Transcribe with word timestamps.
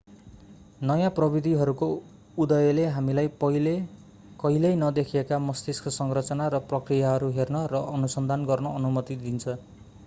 नयाँ 0.81 1.09
प्रविधिहरूको 1.17 1.89
उदयले 2.37 2.85
हामीलाई 2.93 3.29
पहिले 3.37 3.73
कहिल्यै 4.39 4.73
नदेखिएका 4.77 5.39
मस्तिष्क 5.43 5.93
संरचना 5.95 6.49
र 6.51 6.63
प्रक्रियाहरू 6.67 7.33
हेर्न 7.33 7.65
र 7.69 7.85
अनुसन्धान 7.93 8.49
गर्न 8.49 8.75
अनुमति 8.75 9.23
दिन्छ 9.23 9.59